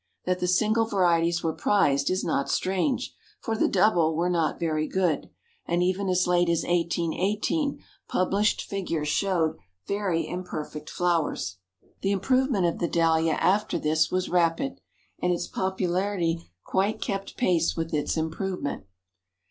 That 0.25 0.39
the 0.39 0.47
single 0.47 0.85
varieties 0.85 1.43
were 1.43 1.53
prized 1.53 2.09
is 2.09 2.23
not 2.23 2.49
strange, 2.49 3.13
for 3.39 3.55
the 3.55 3.67
double 3.67 4.15
were 4.15 4.31
not 4.31 4.59
very 4.59 4.87
good, 4.87 5.29
and 5.67 5.83
even 5.83 6.09
as 6.09 6.25
late 6.25 6.49
as 6.49 6.63
1818, 6.63 7.79
published 8.07 8.63
figures 8.63 9.07
showed 9.07 9.59
very 9.85 10.27
imperfect 10.27 10.89
flowers. 10.89 11.57
The 12.01 12.09
improvement 12.09 12.65
of 12.65 12.79
the 12.79 12.87
Dahlia 12.87 13.33
after 13.33 13.77
this 13.77 14.09
was 14.09 14.27
rapid, 14.27 14.81
and 15.19 15.31
its 15.31 15.45
popularity 15.45 16.49
quite 16.63 16.99
kept 16.99 17.37
pace 17.37 17.77
with 17.77 17.93
its 17.93 18.17
improvement. 18.17 18.85